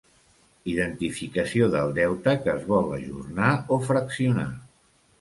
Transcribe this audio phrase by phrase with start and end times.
[0.71, 4.53] Identificació del deute que es vol ajornar o fraccionar.